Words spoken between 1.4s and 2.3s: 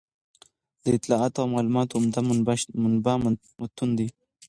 او معلوماتو عمده